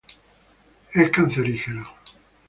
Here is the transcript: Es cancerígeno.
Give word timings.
Es 0.95 1.11
cancerígeno. 1.11 1.85